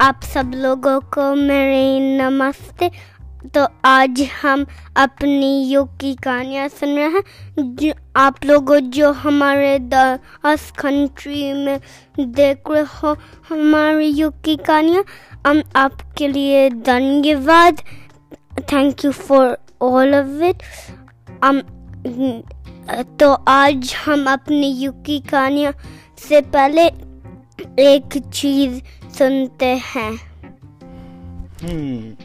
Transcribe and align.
आप 0.00 0.22
सब 0.24 0.50
लोगों 0.54 0.98
को 1.14 1.34
मेरे 1.34 2.18
नमस्ते। 2.18 2.90
तो 3.54 3.66
आज 3.84 4.20
हम 4.42 4.64
अपनी 4.96 5.68
योग 5.68 5.96
की 6.00 6.14
कहानियाँ 6.14 6.66
सुन 6.68 6.88
रहे 6.88 7.08
हैं। 7.10 7.22
जो 7.76 7.92
आप 8.16 8.44
लोगों 8.44 8.78
जो 8.90 9.12
हमारे 9.12 9.78
दस 9.78 10.70
कंट्री 10.78 11.52
में 11.52 11.80
देख 12.20 12.70
रहे 12.70 12.82
हो 12.94 13.16
हमारी 13.48 14.06
योग 14.06 14.42
की 14.44 14.56
कहानियाँ, 14.56 15.04
हम 15.46 15.62
आपके 15.76 16.28
लिए 16.28 16.68
धन्यवाद। 16.70 17.80
Thank 18.72 19.04
you 19.04 19.12
for 19.12 19.56
all 19.82 20.14
of 20.14 20.44
it 20.44 20.62
हम 21.44 21.62
तो 23.20 23.32
आज 23.48 23.94
हम 24.04 24.26
अपनी 24.32 24.70
युग 24.74 25.04
की 25.04 25.18
कहानियाँ 25.20 25.72
से 26.18 26.40
पहले 26.40 26.86
एक 27.82 28.16
चीज़ 28.34 28.80
सुनते 29.18 29.66
हैं। 29.66 30.12
हम्म 31.62 32.16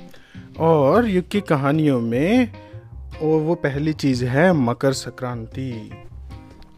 और 0.60 1.08
युग 1.08 1.28
की 1.28 1.42
कहानियों 1.42 2.02
में 2.02 2.54
और 3.22 3.42
वो 3.42 3.56
पहली 3.56 3.94
चीज़ 3.94 4.26
है 4.26 4.54
मकर 4.54 4.94
संक्रांति। 4.94 5.92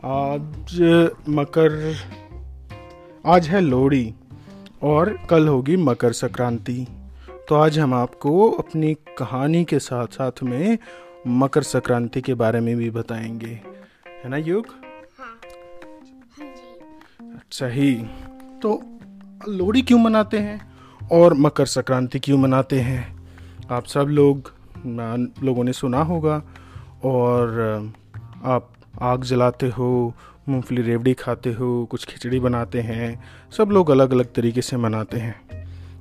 आज 0.06 0.82
मकर 1.30 1.96
आज 3.26 3.48
है 3.48 3.62
लोहड़ी 3.62 4.14
और 4.82 5.20
कल 5.30 5.48
होगी 5.48 5.78
मकर 5.78 6.12
संक्रांति। 6.12 6.88
तो 7.50 7.56
आज 7.56 7.80
हम 7.80 7.94
आपको 7.94 8.52
अपनी 8.52 8.94
कहानी 8.94 9.66
के 9.66 9.80
साथ 9.80 10.08
साथ 10.08 10.44
में 10.44 10.78
मकर 11.28 11.64
संक्रांति 11.64 12.22
के 12.22 12.34
बारे 12.34 12.60
में 12.60 12.76
भी 12.76 12.90
बताएँगे। 12.90 13.62
है 14.24 14.30
ना 14.30 14.38
युग? 14.38 14.66
हाँ। 15.20 15.40
ही 17.70 17.94
तो 18.62 18.93
लोहड़ी 19.50 19.82
क्यों 19.82 20.00
मनाते 20.00 20.40
हैं? 20.40 20.74
और 21.12 21.34
मकर 21.34 21.66
संक्रांति 21.66 22.20
क्यों 22.20 22.38
मनाते 22.38 22.80
हैं? 22.80 23.20
आप 23.72 23.86
सब 23.86 24.02
लोग 24.02 24.54
लोगों 25.44 25.64
ने 25.64 25.74
सुना 25.74 26.02
होगा। 26.02 26.44
और, 27.04 27.50
आप 28.44 28.70
आग 29.02 29.24
जलाते 29.24 29.70
हो, 29.70 30.14
मूंगफली 30.50 30.82
रेवड़ी 30.82 31.14
खाते 31.14 31.54
हो, 31.54 31.88
कुछ 31.92 32.06
खिचड़ी 32.06 32.40
बनाते 32.40 32.82
हैं, 32.82 33.24
सब 33.58 33.70
लोग 33.70 33.90
अलग 33.90 34.12
अलग 34.12 34.34
तरीके 34.34 34.62
से 34.62 34.78
मनाते 34.78 35.20
हैं। 35.20 35.42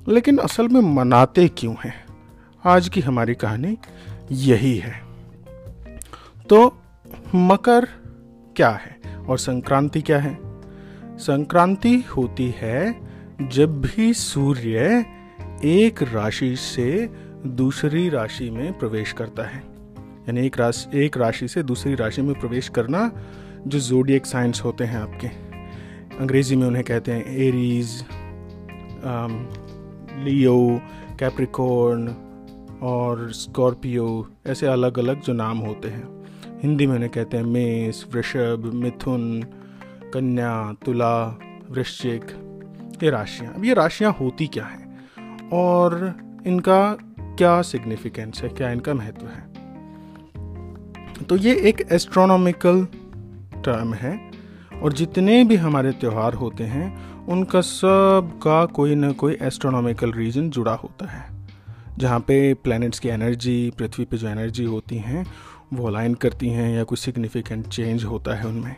लेकिन 0.07 0.37
असल 0.37 0.67
में 0.67 0.81
मनाते 0.81 1.47
क्यों 1.47 1.75
हैं? 1.85 2.05
आज 2.65 2.89
की 2.89 3.01
हमारी 3.01 3.35
कहानी 3.35 3.77
यही 4.31 4.77
है। 4.77 5.03
तो 6.49 6.77
मकर 7.35 7.87
क्या 8.55 8.69
है 8.69 8.99
और 9.29 9.37
संक्रांति 9.37 10.01
क्या 10.01 10.19
है? 10.19 10.39
संक्रांति 11.17 11.95
होती 12.17 12.55
है 12.57 13.12
जब 13.41 13.81
भी 13.81 14.13
सूर्य 14.13 15.05
एक 15.65 16.03
राशि 16.03 16.55
से 16.55 17.09
दूसरी 17.45 18.09
राशि 18.09 18.49
में 18.49 18.77
प्रवेश 18.79 19.11
करता 19.11 19.43
है, 19.43 19.59
यानी 20.27 20.45
एक 20.45 20.57
राशि 20.57 21.05
एक 21.05 21.17
राशि 21.17 21.47
से 21.47 21.63
दूसरी 21.63 21.95
राशि 21.95 22.21
में 22.21 22.39
प्रवेश 22.39 22.69
करना 22.69 23.11
जो 23.67 23.79
जोडियक 23.79 24.25
साइंस 24.25 24.61
होते 24.63 24.83
हैं 24.83 24.97
आपके। 24.97 25.27
अंग्रेज़ी 26.17 26.55
में 26.55 26.67
उन्हें 26.67 26.83
कहते 26.85 27.11
हैं 27.11 27.35
एरीज 27.37 28.05
लियो 30.25 30.81
कैप्रिकॉर्न 31.19 32.07
और 32.81 33.31
स्कॉर्पियो 33.31 34.27
ऐसे 34.47 34.67
अलग 34.67 34.99
अलग 34.99 35.21
जो 35.21 35.33
नाम 35.33 35.57
होते 35.57 35.87
हैं। 35.87 36.07
हिंदी 36.61 36.87
में 36.87 36.95
उन्हें 36.95 37.11
कहते 37.11 37.37
हैं 37.37 37.43
मेष, 37.43 38.03
वृषभ, 38.13 38.71
मिथुन, 38.73 39.43
कन्या, 40.13 40.73
तुला, 40.85 41.39
वृश्चिक। 41.69 42.23
ये 43.03 43.09
राशियाँ। 43.09 43.53
अब 43.53 43.65
ये 43.65 43.73
राशियाँ 43.73 44.17
होती 44.19 44.47
क्या 44.47 44.65
हैं? 44.65 45.09
और 45.53 46.15
इनका 46.47 46.97
क्या 47.37 47.61
सिग्निफिकेंस 47.61 48.41
है? 48.43 48.49
क्या 48.49 48.71
इनका 48.71 48.93
महत्व 48.93 49.25
है? 49.25 49.53
तो 51.23 51.35
ये 51.35 51.55
एक 51.55 51.87
एस्ट्रोनॉमिकल 51.91 52.87
टर्म 53.65 53.93
है 53.93 54.31
और 54.83 54.93
जितने 54.93 55.43
भी 55.43 55.55
हमारे 55.55 55.91
त्यौहार 55.91 56.33
होते 56.33 56.63
हैं, 56.63 57.13
उनका 57.25 57.61
सब 57.61 58.31
का 58.43 58.65
कोई 58.65 58.95
ना 58.95 59.11
कोई 59.11 59.37
एस्ट्रोनॉमिकल 59.41 60.11
रीजन 60.11 60.49
जुड़ा 60.49 60.73
होता 60.73 61.07
है। 61.07 61.47
जहाँ 61.97 62.19
पे 62.19 62.53
प्लैनेट्स 62.53 62.99
की 62.99 63.09
एनर्जी 63.09 63.73
पृथ्वी 63.77 64.05
पे 64.05 64.17
जो 64.17 64.27
एनर्जी 64.27 64.63
होती 64.63 64.97
हैं, 64.97 65.25
वो 65.73 65.87
अलाइन 65.87 66.13
करती 66.13 66.49
हैं 66.49 66.75
या 66.75 66.83
कोई 66.83 66.97
सिग्निफिकेंट 66.97 67.67
चेंज 67.67 68.03
होता 68.03 68.35
है 68.35 68.47
उनमें। 68.47 68.75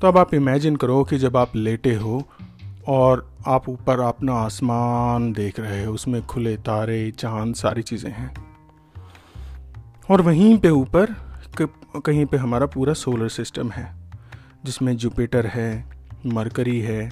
तो 0.00 0.08
अब 0.08 0.18
आप 0.18 0.34
इमेजिन 0.34 0.76
करो 0.76 1.04
कि 1.04 1.18
जब 1.18 1.36
आप 1.36 1.56
लेटे 1.56 1.94
हो 1.94 2.28
और 2.86 3.36
आप 3.46 3.68
ऊपर 3.68 4.00
अपना 4.00 4.34
आसमान 4.34 5.32
देख 5.32 5.60
रहे 5.60 5.84
हो, 5.84 5.92
उसमें 5.92 6.26
खुले 6.26 6.56
तारे, 6.56 7.10
चाँद, 7.10 7.54
सारी 7.54 7.82
चीज़ें 7.82 8.10
हैं। 8.10 8.34
और 10.10 10.20
वहीं 10.20 10.58
पे 10.58 10.70
ऊपर 10.70 11.32
कहीं 12.06 12.26
पे 12.26 12.36
हमारा 12.36 12.66
पूरा 12.66 12.92
सोलर 12.92 13.28
सिस्टम 13.28 13.70
है, 13.70 13.94
जिसमें 14.64 14.96
जुपिटर 14.96 15.46
है, 15.46 15.84
मरकरी 16.26 16.80
है, 16.80 17.10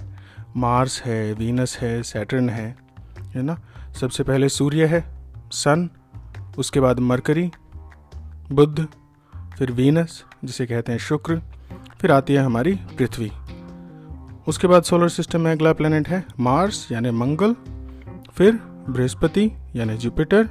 मार्स 0.56 1.02
है, 1.02 1.32
वीनस 1.32 1.78
है, 1.78 2.02
सैटर्न 2.02 2.48
है 2.48 2.76
है 3.20 3.42
ना? 3.42 3.60
सबसे 4.00 4.22
पहले 4.22 4.48
सूर्य 4.48 4.86
है, 4.86 5.04
सन, 5.52 5.90
उसके 6.58 6.80
बाद 6.80 7.00
मरकरी, 7.00 7.50
बुध, 8.52 8.86
फिर 9.58 9.72
वीनस, 9.72 10.24
जिसे 10.44 10.66
कहते 10.66 10.92
हैं 10.92 10.98
शुक्र, 10.98 11.42
फिर 12.00 12.12
आती 12.12 12.34
है 12.34 12.40
हमारी 12.40 12.74
पृथ्वी। 12.74 13.32
उसके 14.50 14.66
बाद 14.66 14.82
सोलर 14.82 15.08
सिस्टम 15.08 15.40
में 15.40 15.50
अगला 15.52 15.72
प्लेनेट 15.72 16.08
है 16.08 16.24
मार्स 16.40 16.90
यानी 16.92 17.10
मंगल, 17.12 17.54
फिर 18.34 18.52
बृहस्पति, 18.88 19.44
यानी 19.76 19.96
जुपिटर 19.96 20.48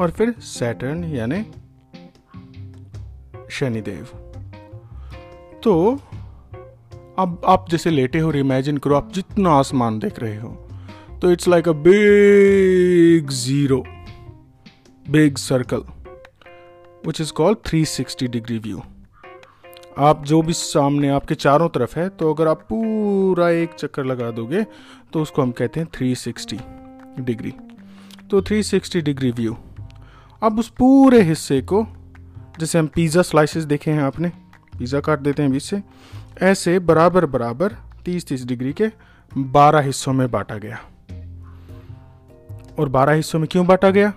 और 0.00 0.10
फिर 0.10 0.34
सैटर्न 0.40 1.04
यानी 1.04 1.42
शनिदेव। 3.50 4.04
तो 5.62 5.72
अब 7.18 7.40
आप 7.46 7.66
जैसे 7.70 7.90
लेटे 7.90 8.18
हो 8.18 8.32
इमेजिन 8.32 8.78
करो, 8.78 8.94
आप 8.94 9.12
जितना 9.12 9.50
आसमान 9.52 9.98
देख 9.98 10.18
रहे 10.18 10.36
हो 10.36 10.48
तो 11.22 11.30
it's 11.30 11.48
like 11.48 11.68
a 11.68 11.72
big 11.72 13.30
zero 13.30 13.82
big 15.06 15.36
circle 15.38 15.84
which 17.06 17.20
is 17.20 17.32
called 17.32 17.58
360 17.68 18.28
degree 18.28 18.58
view 18.58 18.82
आप 19.98 20.24
जो 20.24 20.40
भी 20.42 20.52
सामने 20.52 21.08
आपके 21.08 21.34
चारों 21.34 21.68
तरफ़ 21.68 21.98
है 21.98 22.08
तो 22.08 22.32
अगर 22.34 22.48
आप 22.48 22.60
पूरा 22.68 23.48
एक 23.50 23.74
चक्कर 23.74 24.04
लगा 24.04 24.30
दोगे 24.30 24.62
तो 25.12 25.22
उसको 25.22 25.42
हम 25.42 25.50
कहते 25.50 25.80
हैं 25.80 25.86
360 25.90 26.58
डिग्री 27.20 27.52
तो 28.30 28.40
360 28.42 29.02
डिग्री 29.02 29.30
व्यू 29.30 29.56
अब 30.42 30.58
उस 30.58 30.68
पूरे 30.68 31.20
हिस्से 31.22 31.60
को, 31.62 31.86
जैसे 32.60 32.78
हम 32.78 32.86
पिज़्ज़ा 32.86 33.22
स्लाइसेस 33.22 33.64
देखे 33.64 33.90
हैं 33.90 34.02
आपने 34.02 34.28
पिज़्ज़ा 34.78 35.00
काट 35.00 35.18
देते 35.18 35.42
हैं 35.42 35.50
बीच 35.52 35.62
से, 35.62 35.82
ऐसे 36.42 36.78
बराबर 36.78 37.26
बराबर 37.26 37.76
30-30 38.06 38.46
डिग्री 38.46 38.72
के 38.72 38.88
12 39.52 39.82
हिस्सों 39.82 40.12
में 40.12 40.30
बांटा 40.30 40.56
गया. 40.56 40.78
और 42.78 42.88
12 42.88 43.16
हिस्सों 43.16 43.38
में 43.38 43.48
क्यों 43.52 43.66
बांटा 43.66 43.90
गया? 43.90 44.12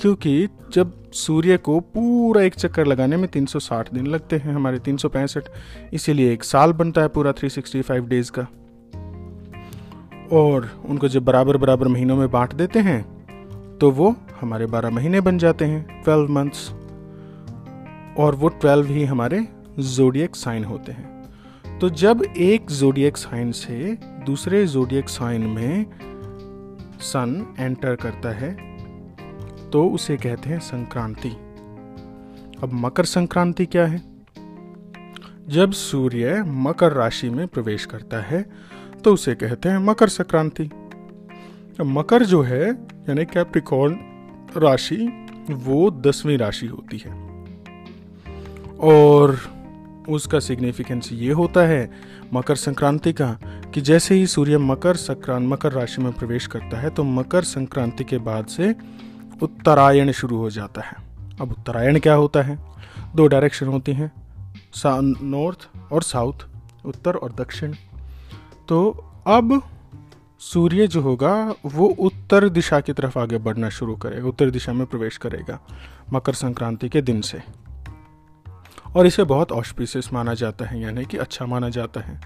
क्योंकि 0.00 0.48
जब 0.72 0.92
सूर्य 1.12 1.56
को 1.56 1.80
पूरा 1.80 2.42
एक 2.42 2.54
चक्कर 2.54 2.86
लगाने 2.86 3.16
में 3.16 3.28
360 3.28 3.92
दिन 3.94 4.06
लगते 4.06 4.36
हैं, 4.36 4.52
हमारे 4.52 4.78
तीन 4.78 4.96
सौ 4.96 5.08
पैंसठ, 5.08 5.44
इसीलिए 5.92 6.32
एक 6.32 6.44
साल 6.44 6.72
बनता 6.72 7.00
है 7.00 7.08
पूरा 7.08 7.32
365 7.32 8.08
डेज़ 8.08 8.30
का। 8.38 8.46
और 10.32 10.70
उनको 10.88 11.08
जब 11.08 11.24
बराबर 11.24 11.56
बराबर 11.56 11.88
महीनों 11.88 12.16
में 12.16 12.30
बांट 12.30 12.54
देते 12.54 12.78
हैं 12.78 13.78
तो 13.78 13.90
वो 13.90 14.14
हमारे 14.40 14.66
12 14.66 14.90
महीने 14.90 15.20
बन 15.20 15.38
जाते 15.38 15.64
हैं 15.64 16.02
12 16.04 16.30
मंथ्स 16.30 16.70
और 18.18 18.34
वो 18.34 18.50
12 18.64 18.86
ही 18.86 19.04
हमारे 19.04 19.46
जोडियक 19.78 20.36
साइन 20.36 20.64
होते 20.64 20.92
हैं। 20.92 21.78
तो 21.78 21.90
जब 21.90 22.22
एक 22.36 22.70
जोडियक 22.70 23.16
साइन 23.16 23.52
से 23.52 23.98
दूसरे 24.26 24.66
जोडियक 24.66 25.08
साइन 25.08 25.42
में 25.42 25.86
सन 27.00 27.54
एंटर 27.58 27.96
करता 27.96 28.32
है 28.32 28.73
तो 29.74 29.86
उसे 29.88 30.16
कहते 30.16 30.50
हैं 30.50 30.58
संक्रांति। 30.60 31.28
अब 32.62 32.70
मकर 32.72 33.04
संक्रांति 33.04 33.66
क्या 33.66 33.86
है? 33.86 34.02
जब 35.48 35.72
सूर्य 35.72 36.42
मकर 36.42 36.92
राशि 36.92 37.30
में 37.30 37.46
प्रवेश 37.48 37.84
करता 37.84 38.20
है 38.20 38.42
तो 39.04 39.14
उसे 39.14 39.34
कहते 39.34 39.68
हैं 39.68 39.78
मकर 39.78 40.08
संक्रांति। 40.08 40.70
मकर 41.80 42.24
जो 42.24 42.42
है, 42.42 42.70
यानी 43.08 43.24
कैप्रिकॉर्न 43.24 43.96
राशि, 44.56 45.26
वो 45.50 45.90
दसवीं 45.90 46.38
राशि 46.38 46.66
होती 46.66 46.98
है। 46.98 47.12
और 48.80 49.38
उसका 50.08 50.38
सिग्निफिकेंस 50.40 51.08
ये 51.12 51.32
होता 51.32 51.60
है 51.60 51.90
मकर 52.32 52.56
संक्रांति 52.56 53.12
का, 53.12 53.38
कि 53.74 53.80
जैसे 53.80 54.14
ही 54.14 54.26
सूर्य 54.26 54.58
मकर 54.58 54.96
संक्रांत 54.96 55.48
मकर 55.48 55.72
राशि 55.72 56.02
में 56.02 56.12
प्रवेश 56.12 56.46
करता 56.46 56.80
है 56.80 56.90
तो 56.90 57.04
मकर 57.04 57.42
संक्रांति 57.42 58.04
के 58.04 58.18
बाद 58.18 58.46
से 58.46 58.74
उत्तरायण 59.42 60.12
शुरू 60.12 60.36
हो 60.36 60.50
जाता 60.50 60.80
है। 60.80 60.94
अब 61.40 61.50
उत्तरायण 61.50 61.98
क्या 61.98 62.14
होता 62.14 62.42
है? 62.42 62.58
दो 63.16 63.26
डायरेक्शन 63.26 63.66
होती 63.66 63.92
हैं 63.92 64.12
नॉर्थ 65.22 65.68
और 65.92 66.02
साउथ 66.02 66.34
उत्तर 66.84 67.16
और 67.16 67.32
दक्षिण। 67.32 67.74
तो 68.68 68.90
अब 69.26 69.62
सूर्य 70.38 70.86
जो 70.86 71.00
होगा, 71.00 71.54
वो 71.66 71.86
उत्तर 71.86 72.48
दिशा 72.48 72.80
की 72.80 72.92
तरफ़ 72.92 73.18
आगे 73.18 73.38
बढ़ना 73.38 73.68
शुरू 73.68 73.96
करेगा, 73.96 74.28
उत्तर 74.28 74.50
दिशा 74.50 74.72
में 74.72 74.86
प्रवेश 74.86 75.16
करेगा 75.16 75.60
मकर 76.12 76.32
संक्रांति 76.32 76.88
के 76.88 77.02
दिन 77.02 77.20
से। 77.20 77.42
और 78.96 79.06
इसे 79.06 79.24
बहुत 79.24 79.52
ऑस्पिसियस 79.52 80.12
माना 80.12 80.34
जाता 80.34 80.64
है, 80.64 80.80
यानी 80.80 81.04
कि 81.04 81.16
अच्छा 81.16 81.46
माना 81.46 81.68
जाता 81.68 82.00
है। 82.00 82.20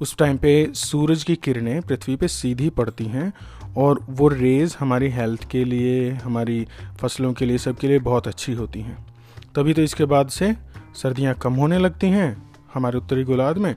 उस 0.00 0.16
टाइम 0.16 0.36
पे 0.36 0.70
सूरज 0.74 1.24
की 1.24 1.36
किरणें 1.36 1.82
पृथ्वी 1.82 2.16
पे 2.16 2.28
सीधी 2.28 2.70
पड़ती 2.70 3.04
हैं 3.04 3.32
और 3.76 4.06
वो 4.10 4.28
रेज़ 4.28 4.76
हमारी 4.78 5.08
हेल्थ 5.08 5.50
के 5.50 5.64
लिए, 5.64 6.10
हमारी 6.10 6.66
फ़सलों 7.00 7.32
के 7.32 7.44
लिए, 7.44 7.58
सबके 7.58 7.88
लिए 7.88 7.98
बहुत 7.98 8.28
अच्छी 8.28 8.52
होती 8.52 8.80
हैं। 8.80 9.06
तभी 9.54 9.74
तो 9.74 9.82
इसके 9.82 10.04
बाद 10.04 10.28
से 10.28 10.56
सर्दियाँ 10.94 11.34
कम 11.34 11.52
होने 11.52 11.78
लगती 11.78 12.06
हैं, 12.06 12.50
हमारे 12.74 12.98
उत्तरी 12.98 13.24
गोलार्ध 13.24 13.58
में, 13.58 13.76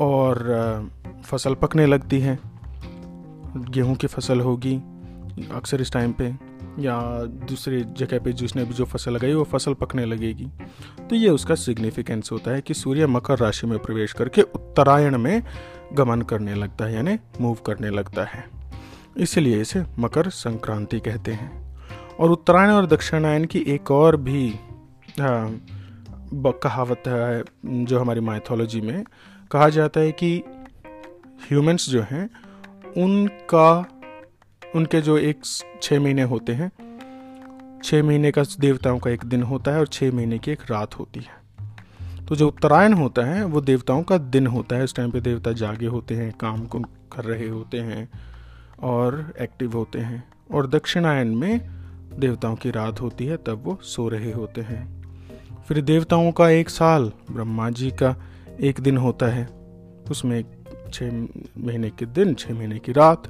और 0.00 0.90
फ़सल 1.24 1.54
पकने 1.54 1.86
लगती 1.86 2.20
है। 2.20 2.38
गेहूँ 3.56 3.96
की 3.96 4.06
फ़सल 4.06 4.40
होगी, 4.40 4.76
अक्सर 5.52 5.80
इस 5.80 5.92
टाइम 5.92 6.12
पे, 6.12 6.34
या 6.78 7.24
दूसरे 7.24 7.80
जगह 7.80 8.18
पे 8.18 8.32
जिसने 8.32 8.64
भी 8.64 8.74
जो 8.74 8.84
फ़सल 8.84 9.12
लगाई, 9.12 9.34
वो 9.34 9.44
फ़सल 9.44 9.74
पकने 9.74 10.04
लगेगी। 10.04 10.46
तो 11.10 11.16
ये 11.16 11.28
उसका 11.28 11.54
सिग्निफिकेंस 11.54 12.28
होता 12.32 12.50
है 12.50 12.60
कि 12.60 12.74
सूर्य 12.74 13.06
मकर 13.06 13.38
राशि 13.38 13.66
में 13.66 13.78
प्रवेश 13.78 14.12
करके 14.12 14.42
उत्तरायण 14.42 15.18
में 15.18 15.42
गमन 15.92 16.22
करने 16.22 16.54
लगता 16.54 16.84
है, 16.84 16.94
यानी 16.94 17.18
मूव 17.40 17.58
करने 17.66 17.90
लगता 17.90 18.24
है। 18.24 18.55
इसलिए 19.16 19.60
इसे 19.60 19.84
मकर 19.98 20.28
संक्रांति 20.28 21.00
कहते 21.00 21.32
हैं। 21.32 21.76
और 22.20 22.30
उत्तरायण 22.30 22.70
और 22.70 22.86
दक्षिणायन 22.86 23.44
की 23.44 23.58
एक 23.58 23.90
और 23.90 24.16
भी 24.16 24.54
कहावत 26.38 27.02
है, 27.06 27.42
जो 27.66 28.00
हमारी 28.00 28.20
माइथोलॉजी 28.20 28.80
में 28.80 29.04
कहा 29.50 29.68
जाता 29.68 30.00
है 30.00 30.12
कि 30.12 30.42
ह्यूमंस 31.48 31.90
जो 31.90 32.02
हैं, 32.02 32.30
उनका, 33.04 33.86
उनके 34.76 35.00
जो 35.00 35.18
एक 35.18 35.40
छः 35.82 36.00
महीने 36.00 36.22
होते 36.22 36.52
हैं 36.52 36.70
छः 37.84 38.02
महीने 38.02 38.30
का 38.30 38.42
देवताओं 38.60 38.98
का 38.98 39.10
एक 39.10 39.24
दिन 39.24 39.42
होता 39.42 39.70
है 39.70 39.78
और 39.78 39.86
छः 39.86 40.12
महीने 40.12 40.38
की 40.38 40.50
एक 40.50 40.60
रात 40.70 40.98
होती 40.98 41.20
है। 41.20 41.46
तो 42.26 42.36
जो 42.36 42.48
उत्तरायण 42.48 42.92
होता 42.92 43.24
है, 43.24 43.44
वो 43.44 43.60
देवताओं 43.60 44.02
का 44.02 44.18
दिन 44.18 44.46
होता 44.46 44.76
है। 44.76 44.84
इस 44.84 44.94
टाइम 44.94 45.10
पे 45.10 45.20
देवता 45.20 45.52
जागे 45.52 45.86
होते 45.86 46.14
हैं 46.14 46.32
काम 46.32 46.66
कर 47.12 47.24
रहे 47.24 47.48
होते 47.48 47.78
हैं। 47.78 48.08
और 48.82 49.34
एक्टिव 49.40 49.72
होते 49.72 49.98
हैं। 49.98 50.24
और 50.52 50.66
दक्षिणायन 50.66 51.28
में 51.28 51.70
देवताओं 52.18 52.56
की 52.56 52.70
रात 52.70 53.00
होती 53.00 53.26
है, 53.26 53.36
तब 53.36 53.62
वो 53.64 53.78
सो 53.82 54.08
रहे 54.08 54.32
होते 54.32 54.60
हैं। 54.60 54.96
फिर 55.68 55.80
देवताओं 55.80 56.32
का 56.32 56.48
एक 56.48 56.70
साल, 56.70 57.12
ब्रह्मा 57.32 57.70
जी 57.70 57.90
का 57.90 58.16
एक 58.60 58.80
दिन 58.80 58.96
होता 58.96 59.26
है। 59.26 59.48
उसमें 60.10 60.44
छः 60.92 61.12
महीने 61.58 61.90
के 61.90 62.06
दिन 62.06 62.34
छः 62.34 62.54
महीने 62.54 62.78
की 62.78 62.92
रात। 62.92 63.22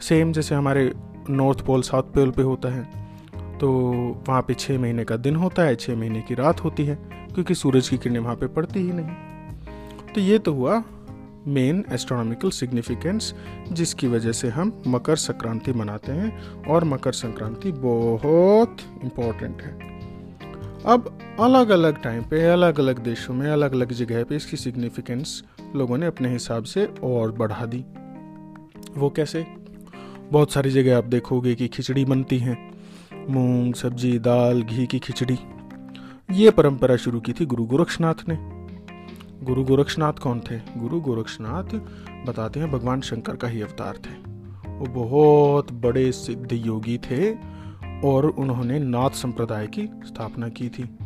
सेम 0.00 0.32
जैसे 0.32 0.54
हमारे 0.54 0.92
नॉर्थ 1.30 1.60
पोल, 1.60 1.82
साउथ 1.82 2.02
पोल 2.02 2.30
पे 2.30 2.42
होता 2.42 2.68
है। 2.68 3.08
तो 3.58 3.82
वहाँ 4.28 4.42
पे 4.42 4.54
छः 4.54 4.78
महीने 4.78 5.04
का 5.04 5.16
दिन 5.16 5.36
होता 5.36 5.62
है 5.62 5.76
छः 5.76 5.96
महीने 5.96 6.22
की 6.22 6.34
रात 6.34 6.64
होती 6.64 6.84
है, 6.84 6.94
क्योंकि 7.34 7.54
सूरज 7.54 7.88
की 7.88 7.98
किरणें 7.98 8.20
वहाँ 8.20 8.36
पे 8.36 8.46
पड़ती 8.46 8.80
ही 8.80 8.92
नहीं। 8.92 9.08
तो 10.14 10.20
ये 10.20 10.38
तो 10.38 10.54
हुआ 10.54 10.82
मेन 11.48 11.84
एस्ट्रोनॉमिकल 11.92 12.50
सिग्निफिकेंस 12.50 13.34
जिसकी 13.72 14.06
वजह 14.06 14.32
से 14.32 14.48
हम 14.48 14.82
मकर 14.86 15.16
संक्रांति 15.16 15.72
मनाते 15.72 16.12
हैं 16.12 16.52
और 16.64 16.84
मकर 16.84 17.12
संक्रांति 17.12 17.72
बहुत 17.72 18.76
इम्पोर्टेंट 19.04 19.62
है। 19.62 19.88
अब 20.86 21.18
अलग 21.40 21.68
अलग 21.68 22.02
टाइम 22.02 22.22
पे 22.22 22.44
अलग 22.44 22.80
अलग 22.80 22.98
देशों 22.98 23.34
में 23.34 23.50
अलग 23.50 23.72
अलग 23.72 23.92
जगह 23.92 24.24
पे 24.24 24.36
इसकी 24.36 24.56
सिग्निफिकेंस 24.56 25.44
लोगों 25.76 25.98
ने 25.98 26.06
अपने 26.06 26.32
हिसाब 26.32 26.64
से 26.64 26.88
और 27.02 27.32
बढ़ा 27.32 27.66
दी। 27.66 27.84
वो 29.00 29.10
कैसे? 29.10 29.46
बहुत 30.32 30.52
सारी 30.52 30.70
जगह 30.70 30.98
आप 30.98 31.04
देखोगे 31.04 31.54
कि 31.54 31.68
खिचड़ी 31.68 32.04
बनती 32.04 32.38
है। 32.38 32.70
मूंग, 33.28 33.74
सब्ज़ी, 33.74 34.18
दाल, 34.18 34.62
घी 34.62 34.86
की 34.86 34.98
खिचड़ी। 34.98 35.38
ये 36.30 36.50
परंपरा 36.50 36.96
शुरू 36.96 37.20
की 37.20 37.32
थी 37.32 37.46
गुरु 37.46 37.64
गोरक्षनाथ 37.64 38.14
ने। 38.28 38.57
गुरु 39.42 39.62
गोरक्षनाथ 39.64 40.12
कौन 40.12 40.40
थे? 40.40 40.56
गुरु 40.76 41.00
गोरक्षनाथ 41.00 41.74
बताते 42.26 42.60
हैं 42.60 42.70
भगवान 42.70 43.00
शंकर 43.00 43.36
का 43.36 43.48
ही 43.48 43.62
अवतार 43.62 43.96
थे। 43.96 44.14
वो 44.68 44.86
बहुत 44.86 45.72
बड़े 45.72 46.12
सिद्ध 46.12 46.52
योगी 46.52 46.98
थे 46.98 47.32
और 48.04 48.26
उन्होंने 48.26 48.78
नाथ 48.78 49.10
संप्रदाय 49.10 49.66
की 49.66 49.86
स्थापना 49.86 50.48
की 50.48 50.68
थी। 50.68 50.98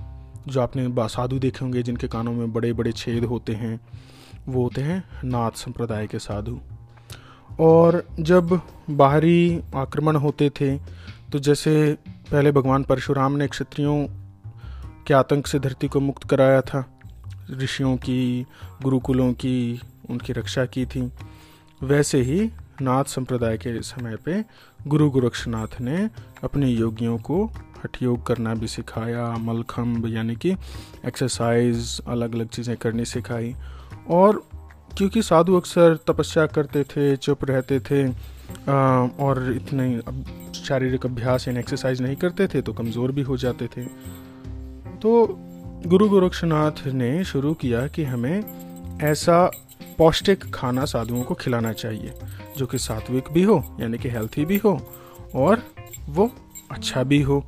जो 0.49 0.61
आपने 0.61 1.09
साधु 1.09 1.39
देखे 1.39 1.59
होंगे, 1.63 1.83
जिनके 1.83 2.09
कानों 2.09 2.33
में 2.33 2.53
बड़े 2.53 2.73
बड़े 2.73 2.93
छेद 2.93 3.25
होते 3.25 3.53
हैं, 3.53 3.81
वो 4.49 4.63
होते 4.63 4.81
हैं 4.81 5.05
नाथ 5.25 5.51
संप्रदाय 5.51 6.07
के 6.07 6.19
साधु। 6.19 6.59
और 7.61 8.05
जब 8.21 8.61
बाहरी 8.91 9.61
आक्रमण 9.75 10.17
होते 10.17 10.51
थे 10.51 10.77
तो 11.33 11.39
जैसे 11.39 11.99
पहले 12.31 12.53
भगवान 12.53 12.83
परशुराम 12.83 13.33
ने 13.33 13.47
क्षत्रियों 13.49 14.07
के 15.07 15.15
आतंक 15.15 15.47
से 15.47 15.59
धरती 15.59 15.89
को 15.89 16.01
मुक्त 16.01 16.29
कराया 16.29 16.61
था 16.61 16.92
ऋषियों 17.53 17.97
की 17.97 18.47
गुरुकुलों 18.83 19.33
की 19.35 19.81
उनकी 20.11 20.33
रक्षा 20.33 20.65
की 20.67 20.85
थी। 20.87 21.11
वैसे 21.83 22.21
ही 22.23 22.41
नाथ 22.83 23.05
संप्रदाय 23.05 23.57
के 23.59 23.81
समय 23.83 24.17
पे 24.17 24.43
गुरु 24.87 25.09
गोरक्षनाथ 25.11 25.81
ने 25.81 26.09
अपने 26.45 26.69
योगियों 26.69 27.19
को 27.19 27.45
हठ 27.85 28.03
योग 28.03 28.27
करना 28.27 28.55
भी 28.55 28.69
सिखाया 28.69 29.27
मलखम्ब 29.39 30.07
यानी 30.09 30.37
कि 30.37 30.55
एक्सरसाइज 31.07 32.01
अलग 32.09 32.35
अलग 32.35 32.49
चीज़ें 32.49 32.77
करनी 32.77 33.05
सिखाई। 33.05 33.55
और 34.11 34.43
क्योंकि 34.97 35.23
साधु 35.23 35.57
अक्सर 35.57 35.97
तपस्या 36.07 36.47
करते 36.47 36.83
थे 36.87 37.15
चुप 37.17 37.45
रहते 37.45 37.81
थे 37.81 38.07
आ, 38.07 38.75
और 39.19 39.53
इतने 39.53 40.01
शारीरिक 40.57 41.07
अभ्यास 41.07 41.47
यानी 41.49 41.61
एक्सरसाइज 41.61 42.03
नहीं 42.03 42.17
करते 42.17 42.47
थे 42.47 42.61
तो 42.63 42.73
कमज़ोर 42.73 43.13
भी 43.13 43.23
हो 43.23 43.37
जाते 43.37 43.67
थे। 43.67 43.85
तो 45.03 45.13
गुरु 45.87 46.09
गोरक्षनाथ 46.09 46.87
ने 46.87 47.25
शुरू 47.25 47.55
किया 47.55 47.87
कि 47.87 48.05
हमें 48.05 48.45
ऐसा 49.03 49.51
पौष्टिक 49.99 50.45
खाना 50.55 50.85
साधुओं 50.85 51.23
को 51.23 51.35
खिलाना 51.35 51.73
चाहिए, 51.73 52.13
जो 52.57 52.67
कि 52.67 52.79
सात्विक 52.79 53.25
भी 53.33 53.43
हो, 53.43 53.77
यानी 53.81 53.99
कि 53.99 54.09
हेल्थी 54.09 54.45
भी 54.45 54.57
हो, 54.57 54.81
और 55.35 55.63
वो 56.09 56.31
अच्छा 56.71 57.03
भी 57.03 57.21
हो। 57.23 57.47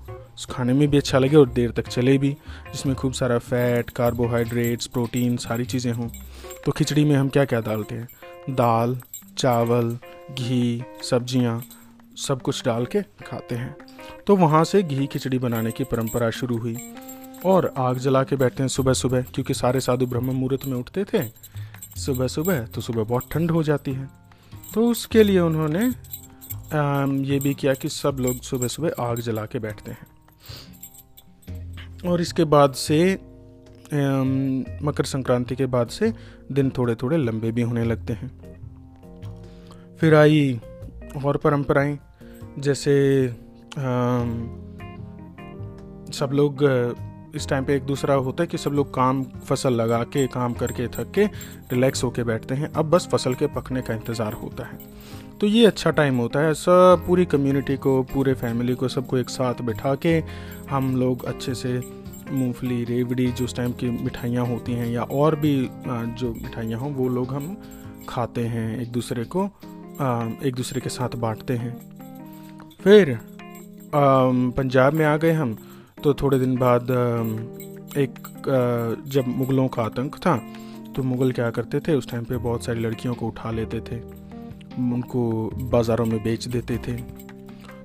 खाने 0.51 0.73
में 0.73 0.89
भी 0.89 0.97
अच्छा 0.97 1.19
लगे 1.19 1.37
और 1.37 1.49
देर 1.49 1.71
तक 1.71 1.89
चले 1.89 2.19
भी, 2.19 2.31
जिसमें 2.73 2.95
खूब 2.97 3.13
सारा 3.13 3.39
फैट 3.39 3.91
कार्बोहाइड्रेट्स 3.91 4.87
प्रोटीन 4.87 5.37
सारी 5.37 5.65
चीज़ें 5.65 5.93
हों। 5.93 6.09
तो 6.67 6.73
खिचड़ी 6.73 7.05
में 7.05 7.17
हम 7.17 7.29
क्या 7.29 7.45
क्या 7.45 7.61
डालते 7.61 7.95
हैं? 7.95 8.09
दाल, 8.51 9.01
चावल, 9.39 9.99
घी, 10.31 10.85
सब्ज़ियाँ, 11.11 11.63
सब 12.17 12.43
कुछ 12.43 12.65
डाल 12.65 12.87
के 12.87 13.03
खाते 13.03 13.55
हैं। 13.55 13.77
तो 14.27 14.37
वहाँ 14.37 14.65
से 14.65 14.83
घी 14.83 15.07
खिचड़ी 15.07 15.39
बनाने 15.39 15.71
की 15.71 15.85
परंपरा 15.85 16.31
शुरू 16.31 16.59
हुई। 16.59 16.77
और 17.45 17.73
आग 17.77 17.99
जला 17.99 18.23
के 18.25 18.37
बैठते 18.37 18.63
हैं 18.63 18.69
सुबह 18.69 18.93
सुबह 18.93 19.23
क्योंकि 19.25 19.55
सारे 19.55 19.81
साधु 19.81 20.07
ब्रह्म 20.07 20.35
मुहूर्त 20.35 20.67
में 20.67 20.77
उठते 20.77 21.05
थे। 21.05 21.23
सुबह 22.01 22.27
सुबह 22.27 22.67
तो 22.67 22.81
सुबह 22.81 23.05
बहुत 23.05 23.23
ठंड 23.33 23.51
हो 23.51 23.63
जाती 23.63 23.93
है। 23.93 24.09
तो 24.75 24.87
उसके 24.89 25.23
लिए 25.23 25.39
उन्होंने 25.41 25.87
ये 27.29 27.39
भी 27.41 27.55
किया 27.55 27.75
कि 27.75 27.89
सब 27.89 28.17
लोग 28.21 28.41
सुबह 28.43 28.69
सुबह 28.69 28.91
आग 29.01 29.21
जला 29.21 29.45
के 29.47 29.59
बैठते 29.59 29.91
हैं। 29.91 30.07
और 32.09 32.21
इसके 32.21 32.45
बाद 32.45 32.73
से 32.75 33.15
मकर 34.83 35.05
संक्रांति 35.05 35.57
के 35.57 35.67
बाद 35.67 35.89
से 35.89 36.13
दिन 36.53 36.71
थोड़े 36.71 36.95
थोड़े 36.95 37.17
लंबे 37.17 37.51
भी 37.53 37.63
होने 37.63 37.85
लगते 37.85 38.13
हैं। 38.13 38.29
फिर 40.01 40.15
आई 40.15 40.61
और 41.25 41.37
परंपराएँ 41.37 41.99
जैसे 42.59 42.95
आ, 43.29 43.83
सब 46.13 46.31
लोग 46.33 46.65
इस 47.35 47.49
टाइम 47.49 47.65
पे 47.65 47.75
एक 47.77 47.83
दूसरा 47.83 48.15
होता 48.17 48.43
है 48.43 48.47
कि 48.47 48.59
सब 48.59 48.71
लोग 48.71 48.93
काम, 48.95 49.23
फ़सल 49.47 49.73
लगा 49.73 50.03
के, 50.05 50.27
काम 50.27 50.53
करके, 50.53 50.87
थक 50.89 51.11
के 51.15 51.25
रिलैक्स 51.73 52.05
होके 52.05 52.25
बैठते 52.25 52.55
हैं। 52.55 52.73
अब 52.73 52.91
बस 52.91 53.09
फ़सल 53.13 53.35
के 53.35 53.47
पकने 53.55 53.83
का 53.83 53.95
इंतज़ार 53.95 54.33
होता 54.35 54.65
है। 54.65 54.79
तो 55.41 55.47
ये 55.47 55.67
अच्छा 55.67 55.91
टाइम 55.91 56.17
होता 56.17 56.41
है। 56.41 56.55
सब 56.55 57.05
पूरी 57.07 57.25
कम्युनिटी 57.27 57.77
को, 57.77 58.03
पूरे 58.05 58.35
फैमिली 58.35 58.75
को, 58.75 58.89
सबको 58.89 59.19
एक 59.19 59.31
साथ 59.31 59.63
बैठा 59.63 59.95
के 59.97 60.23
हम 60.71 60.97
लोग 60.97 61.25
अच्छे 61.25 61.55
से 61.55 61.81
मूंगफली, 62.31 62.83
रेवड़ी, 62.85 63.27
जो 63.29 63.45
उस 63.45 63.57
टाइम 63.57 63.73
की 63.73 63.91
मिठाइयाँ 63.95 64.47
होती 64.47 64.73
हैं, 64.73 64.87
या 64.89 65.03
और 65.03 65.37
भी 65.37 65.57
जो 65.93 66.33
मिठाइयाँ 66.35 66.81
हों, 66.81 66.93
वो 66.93 67.09
लोग 67.09 67.33
हम 67.35 67.57
खाते 68.09 68.47
हैं 68.47 68.81
एक 68.81 68.93
दूसरे 68.93 69.25
को 69.27 69.45
एक 70.45 70.55
दूसरे 70.57 70.81
के 70.81 70.89
साथ 70.91 71.17
बांटते 71.17 71.57
हैं। 71.57 71.77
फिर 72.81 73.19
पंजाब 73.95 74.93
में 74.93 75.05
आ 75.07 75.17
गए 75.17 75.33
हम। 75.33 75.57
तो 76.05 76.13
थोड़े 76.15 76.39
दिन 76.39 76.57
बाद 76.57 76.91
एक 77.99 78.19
जब 79.09 79.29
मुग़लों 79.29 79.67
का 79.69 79.83
आतंक 79.83 80.17
था 80.17 80.37
तो 80.95 81.03
मुग़ल 81.03 81.33
क्या 81.33 81.51
करते 81.51 81.81
थे, 81.81 81.95
उस 81.95 82.09
टाइम 82.11 82.25
पे 82.25 82.37
बहुत 82.39 82.65
सारी 82.65 82.81
लड़कियों 82.81 83.15
को 83.15 83.27
उठा 83.27 83.51
लेते 83.51 83.81
थे, 83.81 84.01
उनको 84.77 85.51
बाज़ारों 85.71 86.07
में 86.07 86.23
बेच 86.25 86.47
देते 86.49 86.77
थे। 86.79 86.97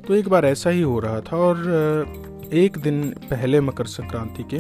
तो 0.01 0.15
एक 0.15 0.29
बार 0.29 0.45
ऐसा 0.45 0.69
ही 0.69 0.81
हो 0.81 0.99
रहा 0.99 1.21
था 1.21 1.37
और 1.37 2.49
एक 2.53 2.77
दिन 2.77 3.03
पहले 3.23 3.61
मकर 3.61 3.85
संक्रांति 3.87 4.43
के, 4.53 4.59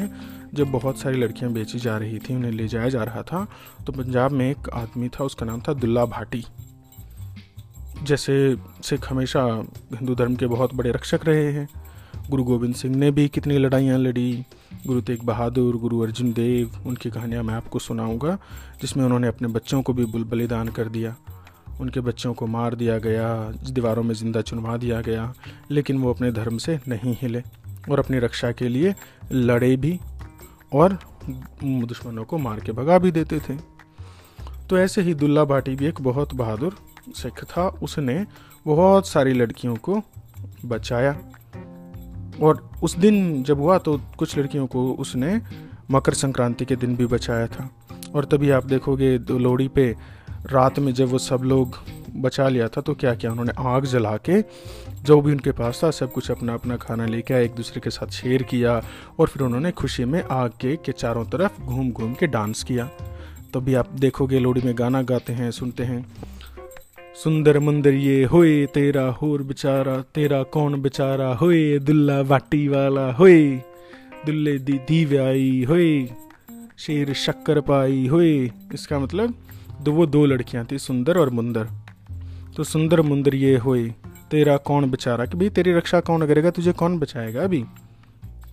जब 0.53 0.71
बहुत 0.71 0.97
सारी 0.97 1.17
लड़कियाँ 1.17 1.51
बेची 1.53 1.79
जा 1.79 1.97
रही 1.97 2.19
थी, 2.19 2.35
उन्हें 2.35 2.51
ले 2.51 2.67
जाया 2.67 2.89
जा 2.89 3.03
रहा 3.03 3.21
था 3.23 3.45
तो 3.85 3.93
पंजाब 3.93 4.31
में 4.31 4.49
एक 4.49 4.69
आदमी 4.75 5.09
था, 5.09 5.23
उसका 5.23 5.45
नाम 5.45 5.61
था 5.61 5.73
दुल्ला 5.75 6.05
भाटी। 6.07 6.43
जैसे 8.03 8.55
सिख 8.83 9.09
हमेशा 9.09 9.43
हिंदू 9.93 10.15
धर्म 10.15 10.35
के 10.35 10.47
बहुत 10.47 10.73
बड़े 10.75 10.91
रक्षक 10.91 11.25
रहे 11.25 11.51
हैं। 11.51 11.67
गुरु 12.29 12.43
गोविंद 12.43 12.75
सिंह 12.75 12.95
ने 12.95 13.09
भी 13.11 13.27
कितनी 13.27 13.57
लड़ाइयाँ 13.57 13.97
लड़ी। 13.97 14.45
गुरु 14.87 15.01
तेग 15.01 15.21
बहादुर, 15.23 15.77
गुरु 15.77 15.99
अर्जुन 15.99 16.31
देव, 16.33 16.71
उनकी 16.85 17.09
कहानियाँ 17.09 17.43
मैं 17.43 17.53
आपको 17.53 17.79
सुनाऊँगा, 17.79 18.37
जिसमें 18.81 19.03
उन्होंने 19.05 19.27
अपने 19.27 19.47
बच्चों 19.47 19.81
को 19.81 19.93
भी 19.93 20.05
बलिदान 20.05 20.67
कर 20.69 20.87
दिया। 20.87 21.15
उनके 21.79 21.99
बच्चों 21.99 22.33
को 22.33 22.47
मार 22.47 22.75
दिया 22.75 22.97
गया, 22.97 23.29
दीवारों 23.71 24.03
में 24.03 24.13
ज़िंदा 24.15 24.41
चुनवा 24.41 24.75
दिया 24.77 25.01
गया, 25.01 25.33
लेकिन 25.71 25.97
वो 25.97 26.13
अपने 26.13 26.31
धर्म 26.31 26.57
से 26.57 26.79
नहीं 26.87 27.15
हिले 27.21 27.41
और 27.91 27.99
अपनी 27.99 28.19
रक्षा 28.19 28.51
के 28.51 28.67
लिए 28.67 28.93
लड़े 29.31 29.75
भी 29.77 29.99
और 30.73 30.97
दुश्मनों 31.63 32.23
को 32.23 32.37
मार 32.37 32.59
के 32.59 32.71
भगा 32.71 32.97
भी 32.99 33.11
देते 33.11 33.39
थे। 33.39 33.57
तो 34.69 34.77
ऐसे 34.77 35.01
ही 35.01 35.13
दुल्ला 35.13 35.45
भाटी 35.45 35.75
भी 35.75 35.85
एक 35.85 36.01
बहुत 36.01 36.35
बहादुर 36.35 36.77
सिख 37.15 37.43
था। 37.47 37.67
उसने 37.83 38.25
बहुत 38.67 39.07
सारी 39.07 39.33
लड़कियों 39.33 39.75
को 39.75 40.01
बचाया। 40.65 41.17
और 42.41 42.69
उस 42.83 42.97
दिन 42.97 43.43
जब 43.43 43.59
हुआ 43.59 43.77
तो 43.77 43.99
कुछ 44.17 44.37
लड़कियों 44.37 44.67
को 44.67 44.91
उसने 44.93 45.39
मकर 45.91 46.13
संक्रांति 46.13 46.65
के 46.65 46.75
दिन 46.75 46.95
भी 46.95 47.05
बचाया 47.05 47.47
था। 47.47 47.69
और 48.15 48.25
तभी 48.25 48.49
आप 48.49 48.65
देखोगे 48.65 49.17
लोहड़ी 49.17 49.67
पे 49.67 49.95
रात 50.45 50.79
में 50.79 50.93
जब 50.93 51.07
वो 51.07 51.17
सब 51.17 51.41
लोग 51.43 51.77
बचा 52.15 52.47
लिया 52.49 52.67
था 52.67 52.81
तो 52.81 52.93
क्या 52.93 53.13
किया 53.15 53.31
उन्होंने? 53.31 53.51
आग 53.59 53.85
जला 53.85 54.15
के 54.17 54.41
जो 55.03 55.21
भी 55.21 55.31
उनके 55.31 55.51
पास 55.51 55.81
था 55.83 55.91
सब 55.91 56.11
कुछ 56.11 56.31
अपना 56.31 56.53
अपना 56.53 56.75
खाना 56.77 57.05
लेके 57.05 57.33
आए 57.33 57.45
एक 57.45 57.55
दूसरे 57.55 57.81
के 57.81 57.89
साथ 57.89 58.07
शेयर 58.07 58.43
किया 58.43 58.81
और 59.19 59.27
फिर 59.27 59.43
उन्होंने 59.43 59.71
खुशी 59.71 60.05
में 60.05 60.23
आग 60.23 60.51
के, 60.61 60.75
के 60.75 60.91
चारों 60.91 61.25
तरफ़ 61.25 61.61
घूम 61.61 61.91
घूम 61.91 62.13
के 62.13 62.27
डांस 62.27 62.63
किया। 62.63 62.85
तभी 63.53 63.73
आप 63.73 63.89
देखोगे 63.89 64.39
लोहड़ी 64.39 64.61
में 64.61 64.73
गाना 64.77 65.01
गाते 65.01 65.33
हैं 65.33 65.51
सुनते 65.51 65.83
हैं। 65.83 66.05
सुंदर 67.23 67.59
मुंदर 67.59 67.93
ये 67.93 68.23
होए, 68.23 68.65
तेरा 68.65 69.05
होर 69.05 69.43
बेचारा, 69.43 70.01
तेरा 70.01 70.43
कौन 70.43 70.81
बेचारा 70.81 71.33
होए, 71.33 71.79
दुल्ला 71.79 72.23
बाटी 72.23 72.67
वाला 72.67 73.11
होए, 73.11 73.51
दुल्ले 74.25 74.57
दी 74.57 74.73
दीव्याई 74.73 75.65
होए, 75.69 76.09
शेर 76.77 77.13
शक्कर 77.13 77.61
पाई 77.61 78.07
होए। 78.07 78.51
इसका 78.73 78.99
मतलब 78.99 79.33
दो 79.81 79.91
वो 79.91 80.05
दो 80.05 80.25
लड़कियाँ 80.25 80.67
थी, 80.71 80.77
सुंदर 80.77 81.17
और 81.17 81.29
मुंदर। 81.29 81.67
तो 82.57 82.63
सुंदर 82.63 83.01
मुंदर 83.01 83.35
ये 83.35 83.57
होए, 83.57 83.93
तेरा 84.31 84.57
कौन 84.57 84.91
बेचारा? 84.91 85.25
कि 85.25 85.37
भाई, 85.37 85.49
तेरी 85.49 85.73
रक्षा 85.73 85.99
कौन 85.99 86.27
करेगा? 86.27 86.49
तुझे 86.49 86.71
कौन 86.71 86.99
बचाएगा 86.99 87.43
अभी? 87.43 87.65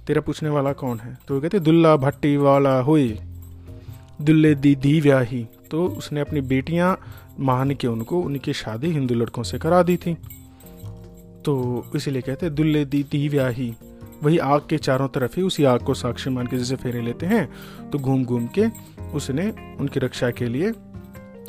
तेरा 0.06 0.20
पूछने 0.20 0.48
वाला 0.48 0.72
कौन 0.72 0.98
है? 0.98 1.18
तो 1.28 1.40
कहते, 1.40 1.58
दुल्ला 1.58 1.96
भट्टी 1.96 2.36
वाला 2.36 2.80
होए, 2.80 3.18
दुल्ले 4.22 4.54
दी 4.54 4.74
दीव्याही 4.74 5.46
तो 5.70 5.86
उसने 5.88 6.20
अपनी 6.20 6.40
बेटियाँ 6.42 6.98
मान 7.40 7.70
के 7.70 7.86
उनको, 7.86 8.20
उनकी 8.20 8.52
शादी 8.52 8.90
हिंदू 8.90 9.14
लड़कों 9.14 9.42
से 9.42 9.58
करा 9.58 9.82
दी 9.82 9.96
थी। 9.96 10.14
तो 11.44 11.84
इसीलिए 11.96 12.22
कहते 12.22 12.50
दुल्ले 12.50 12.84
दी 12.84 13.02
दी 13.02 13.28
व्याही। 13.28 13.74
वही 14.22 14.38
आग 14.38 14.60
के 14.70 14.78
चारों 14.78 15.08
तरफ़ 15.08 15.36
ही 15.36 15.42
उसी 15.42 15.64
आग 15.64 15.82
को 15.82 15.94
साक्षी 15.94 16.30
मान 16.30 16.46
के 16.46 16.58
जैसे 16.58 16.76
फेरे 16.76 17.00
लेते 17.02 17.26
हैं 17.26 17.90
तो 17.90 17.98
घूम 17.98 18.24
घूम 18.24 18.46
के 18.48 18.66
उसने 19.14 19.50
उनकी 19.80 20.00
रक्षा 20.00 20.30
के 20.30 20.46
लिए 20.46 20.70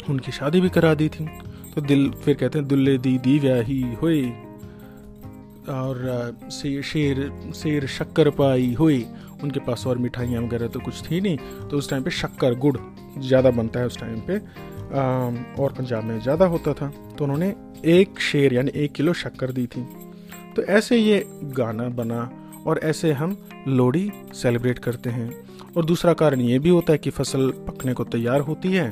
उनकी 0.10 0.32
शादी 0.32 0.62
भी 0.62 0.70
करा 0.70 0.94
दी 0.94 1.08
थी। 1.10 1.28
तो 1.76 1.82
दिल, 1.82 2.10
फिर 2.24 2.36
कहते 2.36 2.60
हैं, 2.60 2.68
दुल्ले 2.68 2.98
दी 2.98 3.18
दी 3.18 3.38
व्याही 3.40 3.82
हुई 4.02 4.30
और 5.70 6.38
शेर 6.52 7.32
शेर 7.56 7.88
शक्कर 7.88 8.30
पाई 8.30 8.74
हुई 8.74 9.06
उनके 9.44 9.60
पास 9.60 9.86
और 9.88 9.98
मिठाइयाँ 9.98 10.42
वगैरह 10.44 10.68
तो 10.68 10.80
कुछ 10.80 11.02
थी 11.02 11.22
नहीं 11.22 11.68
तो 11.70 11.78
उस 11.78 11.90
टाइम 11.90 12.04
पे 12.04 12.12
शक्कर 12.14 12.56
गुड़ 12.58 12.78
ज़्यादा 13.20 13.52
बनता 13.52 13.80
है 13.80 13.86
उस 13.86 14.00
टाइम 14.00 14.20
पे। 14.22 14.38
और 15.58 15.74
पंजाब 15.74 16.04
में 16.04 16.20
ज़्यादा 16.20 16.46
होता 16.48 16.74
था 16.74 16.88
तो 17.18 17.24
उन्होंने 17.24 17.54
एक 17.88 18.20
शेर 18.22 18.54
यानी 18.54 18.72
एक 18.76 18.92
किलो 18.94 19.14
शक्कर 19.16 19.52
दी 19.52 19.66
थी। 19.68 19.82
तो 20.56 20.64
ऐसे 20.64 20.98
ये 20.98 21.26
गाना 21.58 21.88
बना 21.92 22.30
और 22.68 22.80
ऐसे 22.84 23.12
हम 23.14 23.38
लोहड़ी 23.68 24.12
सेलिब्रेट 24.36 24.80
करते 24.80 25.10
हैं। 25.10 25.30
और 25.78 25.86
दूसरा 25.86 26.14
कारण 26.14 26.42
ये 26.42 26.60
भी 26.60 26.70
होता 26.70 26.94
है 26.94 26.98
कि 26.98 27.10
फ़सल 27.10 27.50
पकने 27.68 27.94
को 27.94 28.04
तैयार 28.06 28.40
होती 28.42 28.72
है। 28.72 28.88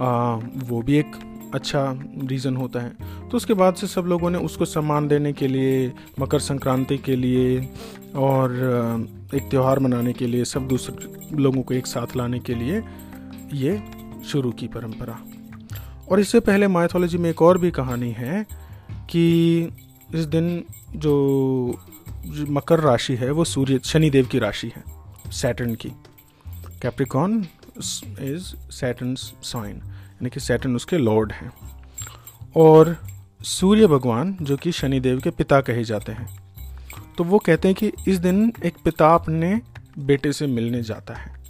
आ, 0.00 0.34
वो 0.34 0.80
भी 0.82 0.96
एक 0.98 1.16
अच्छा 1.54 2.00
रीज़न 2.24 2.56
होता 2.56 2.80
है। 2.80 2.90
तो 3.28 3.36
उसके 3.36 3.54
बाद 3.54 3.74
से 3.74 3.86
सब 3.86 4.02
लोगों 4.02 4.30
ने 4.30 4.38
उसको 4.38 4.64
सम्मान 4.64 5.08
देने 5.08 5.32
के 5.32 5.48
लिए 5.48 5.92
मकर 6.20 6.38
संक्रांति 6.38 6.98
के 6.98 7.16
लिए 7.16 7.68
और 8.14 8.52
एक 9.34 9.48
त्यौहार 9.50 9.78
मनाने 9.78 10.12
के 10.12 10.26
लिए 10.26 10.44
सब 10.44 10.68
दूसरे 10.68 11.36
लोगों 11.36 11.62
को 11.62 11.74
एक 11.74 11.86
साथ 11.86 12.16
लाने 12.16 12.38
के 12.38 12.54
लिए 12.54 12.82
ये 13.52 13.82
शुरू 14.26 14.50
की 14.50 14.68
परंपरा। 14.68 15.18
और 16.10 16.20
इससे 16.20 16.40
पहले 16.40 16.68
माइथोलॉजी 16.68 17.18
में 17.18 17.30
एक 17.30 17.42
और 17.42 17.58
भी 17.58 17.70
कहानी 17.70 18.10
है 18.10 18.46
कि 19.10 19.24
इस 20.14 20.24
दिन 20.24 20.64
जो, 20.96 21.78
जो 22.26 22.46
मकर 22.46 22.80
राशि 22.80 23.14
है 23.14 23.30
वो 23.30 23.44
सूर्य 23.44 23.80
शनिदेव 23.84 24.26
की 24.26 24.38
राशि 24.38 24.72
है 24.76 24.84
सैटर्न 25.32 25.74
की। 25.74 25.88
कैप्रिकॉन 26.82 27.46
इज़ 28.20 28.70
सैटर्न 28.70 29.14
साइन 29.14 29.82
यानी 30.22 30.30
कि 30.30 30.40
सैटर्न 30.40 30.76
उसके 30.76 30.98
लॉर्ड 30.98 31.32
हैं। 31.32 31.52
और 32.56 32.96
सूर्य 33.42 33.86
भगवान, 33.86 34.36
जो 34.42 34.56
कि 34.56 34.72
शनिदेव 34.72 35.20
के 35.20 35.30
पिता 35.30 35.60
कहे 35.60 35.84
जाते 35.84 36.12
हैं 36.12 36.28
तो 37.18 37.24
वो 37.24 37.38
कहते 37.38 37.68
हैं 37.68 37.74
कि 37.74 37.92
इस 38.08 38.18
दिन 38.18 38.52
एक 38.64 38.76
पिता 38.84 39.14
अपने 39.14 39.60
बेटे 39.98 40.32
से 40.32 40.46
मिलने 40.46 40.82
जाता 40.82 41.14
है। 41.14 41.40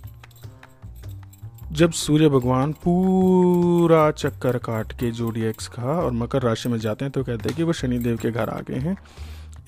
जब 1.73 1.93
सूर्य 1.93 2.29
भगवान 2.29 2.73
पूरा 2.85 4.11
चक्कर 4.11 4.59
काट 4.59 4.93
के 4.93 5.11
जोड़ी 5.11 5.43
एक्स 5.43 5.69
का 5.69 5.83
और 5.83 6.13
मकर 6.13 6.43
राशि 6.43 6.69
में 6.69 6.79
जाते 6.79 7.05
हैं 7.05 7.13
तो 7.13 7.25
कहते 7.25 7.49
हैं 7.49 7.57
कि 7.57 7.63
वो 7.63 7.73
शनिदेव 7.73 8.17
के 8.17 8.31
घर 8.31 8.49
आ 8.49 8.61
गए 8.61 8.79
हैं। 8.79 8.97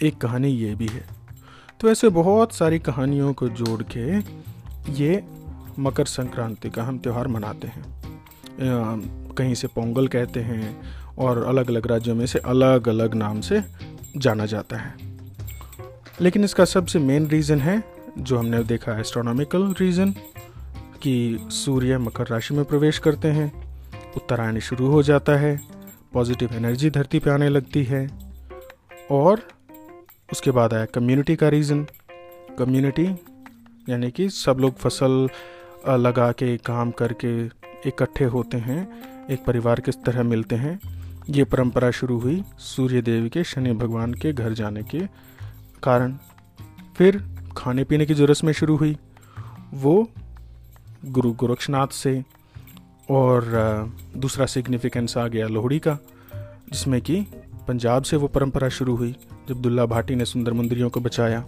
एक 0.02 0.18
कहानी 0.18 0.48
ये 0.48 0.74
भी 0.74 0.86
है। 0.86 1.04
तो 1.80 1.90
ऐसे 1.90 2.08
बहुत 2.08 2.54
सारी 2.54 2.78
कहानियों 2.78 3.32
को 3.32 3.48
जोड़ 3.48 3.82
के 3.96 4.18
ये 4.92 5.22
मकर 5.78 6.04
संक्रांति 6.06 6.70
का 6.70 6.84
हम 6.84 6.98
त्यौहार 6.98 7.28
मनाते 7.28 7.68
हैं। 7.68 8.13
कहीं 8.60 9.54
से 9.54 9.68
पोंगल 9.68 10.06
कहते 10.08 10.40
हैं 10.40 10.92
और 11.18 11.42
अलग 11.44 11.68
अलग 11.70 11.86
राज्यों 11.86 12.14
में 12.14 12.26
से 12.26 12.38
अलग 12.38 12.88
अलग 12.88 13.14
नाम 13.14 13.40
से 13.40 13.62
जाना 14.16 14.46
जाता 14.46 14.76
है। 14.76 14.94
लेकिन 16.20 16.44
इसका 16.44 16.64
सबसे 16.64 16.98
मेन 16.98 17.26
रीज़न 17.26 17.60
है, 17.60 17.82
जो 18.18 18.38
हमने 18.38 18.62
देखा 18.64 18.98
एस्ट्रोनॉमिकल 19.00 19.74
रीज़न 19.80 20.14
कि 21.02 21.38
सूर्य 21.50 21.98
मकर 21.98 22.26
राशि 22.26 22.54
में 22.54 22.64
प्रवेश 22.64 22.98
करते 22.98 23.28
हैं, 23.28 23.52
उत्तरायण 24.16 24.58
शुरू 24.58 24.86
हो 24.86 25.02
जाता 25.02 25.36
है 25.36 25.60
पॉजिटिव 26.12 26.54
एनर्जी 26.54 26.90
धरती 26.90 27.18
पे 27.18 27.30
आने 27.30 27.48
लगती 27.48 27.82
है, 27.84 28.06
और 29.10 29.42
उसके 30.32 30.50
बाद 30.50 30.74
आया 30.74 30.84
कम्युनिटी 30.84 31.36
का 31.36 31.48
रीज़न 31.48 31.86
कम्युनिटी 32.58 33.06
यानी 33.88 34.10
कि 34.10 34.28
सब 34.28 34.56
लोग 34.60 34.78
फ़सल 34.78 35.28
लगा 35.88 36.30
के, 36.32 36.56
काम 36.56 36.90
करके 36.90 37.63
इकट्ठे 37.86 38.24
होते 38.24 38.56
हैं, 38.56 38.88
एक 39.30 39.44
परिवार 39.44 39.80
किस 39.80 39.94
तरह 40.04 40.22
मिलते 40.22 40.56
हैं? 40.56 40.80
ये 41.30 41.44
परंपरा 41.44 41.90
शुरू 41.90 42.18
हुई 42.18 42.44
सूर्य 42.58 43.02
देव 43.02 43.28
के 43.28 43.44
शनि 43.44 43.72
भगवान 43.72 44.14
के 44.14 44.32
घर 44.32 44.52
जाने 44.52 44.82
के 44.82 45.00
कारण। 45.82 46.16
फिर 46.96 47.24
खाने 47.56 47.84
पीने 47.84 48.06
की 48.06 48.14
जो 48.14 48.24
रस्में 48.24 48.52
शुरू 48.52 48.76
हुई, 48.76 48.96
वो 49.74 50.08
गुरु 51.04 51.32
गोरक्षनाथ 51.32 51.88
से 51.88 52.24
और 53.10 53.44
दूसरा 54.16 54.46
सिग्निफिकेंस 54.46 55.16
आ 55.16 55.28
गया 55.28 55.46
लोहड़ी 55.46 55.78
का, 55.78 55.98
जिसमें 56.72 57.00
कि 57.00 57.26
पंजाब 57.68 58.02
से 58.02 58.16
वो 58.16 58.28
परंपरा 58.28 58.68
शुरू 58.68 58.96
हुई, 58.96 59.16
जब 59.48 59.62
दुल्ला 59.62 59.86
भाटी 59.86 60.14
ने 60.14 60.24
सुंदर 60.24 60.52
मुंदरियों 60.52 60.90
को 60.90 61.00
बचाया। 61.00 61.44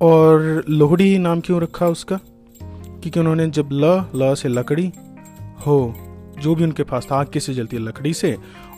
और 0.00 0.64
लोहड़ी 0.68 1.18
नाम 1.18 1.40
क्यों 1.40 1.60
रखा 1.60 1.86
उसका? 1.86 2.20
क्योंकि 3.08 3.20
उन्होंने 3.20 3.46
जब 3.50 3.68
ल 3.72 3.84
ल 4.14 4.34
से 4.34 4.48
लकड़ी 4.48 4.92
हो 5.66 5.94
जो 6.40 6.54
भी 6.54 6.64
उनके 6.64 6.82
पास 6.82 7.06
था 7.10 7.16
आग 7.16 7.28
किससे 7.32 7.54
जलती 7.54 7.76
है 7.76 7.82
लकड़ी 7.82 8.12
से 8.14 8.36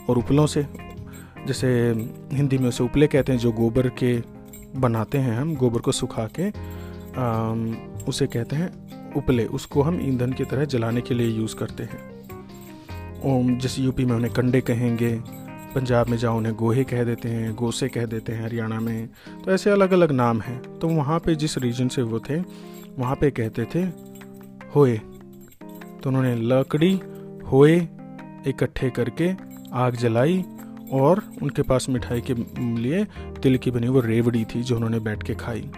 और 0.09 0.17
उपलों 0.17 0.45
से 0.47 0.65
जैसे 1.47 1.67
हिंदी 2.33 2.57
में 2.57 2.67
उसे 2.69 2.83
उपले 2.83 3.07
कहते 3.07 3.31
हैं 3.31 3.39
जो 3.39 3.51
गोबर 3.51 3.87
के 4.01 4.13
बनाते 4.79 5.17
हैं 5.17 5.35
हम 5.37 5.55
गोबर 5.55 5.79
को 5.79 5.91
सुखा 5.91 6.27
के 6.39 6.47
आ, 6.47 7.51
उसे 8.07 8.27
कहते 8.27 8.55
हैं 8.55 9.13
उपले। 9.13 9.45
उसको 9.45 9.81
हम 9.81 9.99
ईंधन 10.01 10.33
की 10.33 10.45
तरह 10.45 10.65
जलाने 10.65 11.01
के 11.01 11.13
लिए 11.13 11.27
यूज़ 11.27 11.55
करते 11.55 11.83
हैं। 11.83 11.99
ओम 13.25 13.57
जैसे 13.57 13.81
यूपी 13.81 14.05
में 14.05 14.15
उन्हें 14.15 14.33
कंडे 14.33 14.61
कहेंगे 14.61 15.13
पंजाब 15.75 16.09
में 16.09 16.17
जाओ 16.17 16.37
उन्हें 16.37 16.55
गोहे 16.55 16.83
कह 16.83 17.03
देते 17.03 17.29
हैं 17.29 17.53
गोसे 17.55 17.87
कह 17.87 18.05
देते 18.05 18.33
हैं 18.33 18.43
हरियाणा 18.43 18.79
में 18.79 19.09
तो 19.45 19.51
ऐसे 19.51 19.69
अलग 19.69 19.91
अलग 19.91 20.11
नाम 20.11 20.41
हैं। 20.41 20.61
तो 20.79 20.87
वहाँ 20.87 21.19
पे 21.19 21.35
जिस 21.35 21.57
रीजन 21.57 21.87
से 21.87 22.01
वो 22.01 22.19
थे 22.19 22.39
वहाँ 22.99 23.15
पे 23.15 23.31
कहते 23.31 23.65
थे 23.65 24.10
होए। 24.75 24.97
तो 26.03 26.07
उन्होंने 26.07 26.35
लकड़ी, 26.35 27.01
होए, 27.51 27.87
इकट्ठे 28.47 28.89
करके 28.89 29.31
आग 29.73 29.95
जलाई 29.95 30.45
और 30.91 31.23
उनके 31.41 31.61
पास 31.61 31.89
मिठाई 31.89 32.21
के 32.21 32.33
लिए 32.81 33.05
तिल 33.43 33.57
की 33.57 33.71
बनी 33.71 33.87
वो 33.87 33.99
रेवड़ी 33.99 34.45
थी 34.45 34.63
जो 34.63 34.75
उन्होंने 34.75 34.99
बैठ 34.99 35.23
के 35.23 35.35
खाई। 35.35 35.69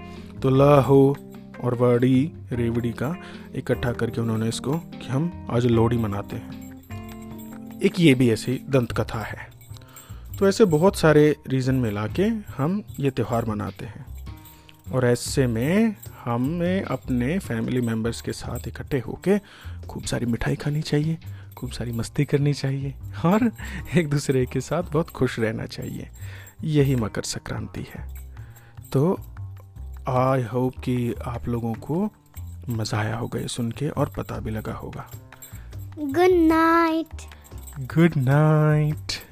तो 0.42 0.50
ल 0.50 0.62
हो 0.62 1.18
और 1.64 1.76
वड़ी 1.76 2.32
रेवड़ी 2.52 2.92
का 2.92 3.16
इकट्ठा 3.56 3.92
करके 3.92 4.22
उन्होंने 4.22 4.50
इसको 4.50 4.74
कि 4.74 5.08
हम 5.08 5.48
आज 5.50 5.66
लोहड़ी 5.66 5.98
मनाते 5.98 6.36
हैं। 6.36 6.74
एक 7.84 8.00
ये 8.00 8.14
भी 8.14 8.30
ऐसी 8.30 8.62
दंत 8.70 8.92
कथा 8.92 9.20
है। 9.20 9.50
तो 10.40 10.48
ऐसे 10.48 10.66
बहुत 10.66 10.96
सारे 10.96 11.36
रीज़न 11.48 11.76
मिला 11.76 12.08
के 12.08 12.24
हम 12.58 12.84
ये 13.00 13.12
त्यौहार 13.12 13.46
मनाते 13.46 13.86
हैं। 13.86 14.13
और 14.92 15.06
ऐसे 15.06 15.48
में 15.48 15.96
हमें 16.26 16.84
अपने 16.84 17.40
फैमिली 17.40 17.82
मेंबर्स 17.82 18.22
के 18.22 18.32
साथ 18.32 18.68
इकट्ठे 18.68 19.00
होके 19.00 19.38
खूब 19.88 20.04
सारी 20.04 20.26
मिठाई 20.26 20.56
खानी 20.56 20.82
चाहिए 20.82 21.18
खूब 21.58 21.72
सारी 21.72 21.92
मस्ती 21.92 22.26
करनी 22.26 22.54
चाहिए 22.54 22.94
और 23.26 23.52
एक 23.98 24.10
दूसरे 24.10 24.46
के 24.46 24.62
साथ 24.62 24.84
बहुत 24.84 25.10
खुश 25.10 25.40
रहना 25.40 25.66
चाहिए। 25.66 26.10
यही 26.64 26.96
मकर 26.96 27.22
संक्रांति 27.22 27.86
है। 27.96 28.08
तो 28.94 29.20
आई 30.08 30.44
होप 30.44 30.80
कि 30.80 31.14
आप 31.26 31.48
लोगों 31.48 31.74
को 31.74 32.10
मज़ा 32.70 33.00
आया 33.00 33.16
होगा 33.16 33.40
ये 33.40 33.48
सुन 33.48 33.72
के 33.72 33.90
और 33.90 34.14
पता 34.18 34.40
भी 34.40 34.52
लगा 34.52 34.74
होगा। 34.74 35.12
Good 36.00 36.32
night 36.32 37.30
good 37.80 38.14
night 38.18 39.23